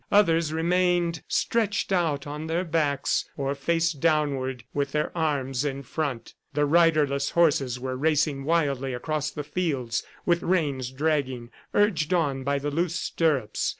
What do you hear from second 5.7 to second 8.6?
front. The riderless horses were racing